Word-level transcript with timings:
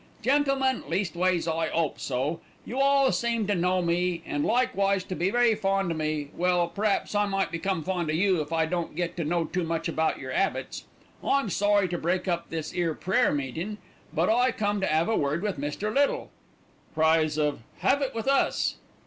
"Gentlemen 0.23 0.81
leastways, 0.89 1.47
I 1.47 1.69
'ope 1.69 1.99
so. 1.99 2.39
You 2.65 2.79
all 2.79 3.11
seem 3.11 3.45
to 3.45 3.53
know 3.53 3.83
me, 3.83 4.23
and 4.25 4.43
likewise 4.43 5.03
to 5.03 5.15
be 5.15 5.29
very 5.29 5.53
fond 5.53 5.91
o' 5.91 5.95
me; 5.95 6.29
well, 6.35 6.67
p'r'aps 6.69 7.13
I 7.13 7.27
might 7.27 7.51
become 7.51 7.83
fond 7.83 8.09
o' 8.09 8.13
you 8.13 8.41
if 8.41 8.51
I 8.51 8.65
don't 8.65 8.95
get 8.95 9.15
to 9.17 9.23
know 9.23 9.45
too 9.45 9.63
much 9.63 9.87
about 9.87 10.17
yer 10.17 10.31
'abits. 10.31 10.85
I'm 11.23 11.51
sorry 11.51 11.87
to 11.89 11.99
break 11.99 12.27
up 12.27 12.49
this 12.49 12.73
'ere 12.73 12.95
prayer 12.95 13.31
meetin', 13.31 13.77
but 14.11 14.27
I 14.27 14.51
come 14.51 14.81
to 14.81 14.91
'ave 14.91 15.11
a 15.11 15.15
word 15.15 15.43
with 15.43 15.59
Mr. 15.61 15.93
Little." 15.93 16.31
(Cries 16.95 17.37
of 17.37 17.61
"Have 17.81 18.01
it 18.01 18.15
with 18.15 18.27
us.") 18.27 18.77